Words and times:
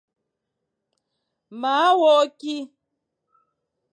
Maa 1.61 1.89
wok 2.01 2.29
ki. 2.39 2.55